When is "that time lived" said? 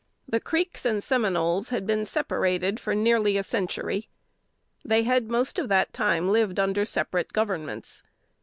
5.68-6.58